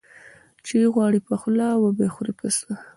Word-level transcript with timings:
ـ 0.33 0.65
چې 0.65 0.75
وغواړې 0.83 1.19
په 1.27 1.33
خوله 1.41 1.67
وبه 1.83 2.05
خورې 2.15 2.33
په 2.39 2.47
څه. 2.57 2.71